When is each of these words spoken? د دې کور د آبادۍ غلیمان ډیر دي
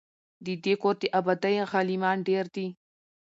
د 0.45 0.47
دې 0.63 0.73
کور 0.81 0.95
د 1.01 1.03
آبادۍ 1.19 1.55
غلیمان 1.71 2.17
ډیر 2.29 2.45
دي 2.55 2.67